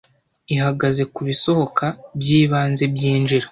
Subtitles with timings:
[0.53, 1.85] ihagaze kubisohoka
[2.19, 3.47] Byibanze Byinjira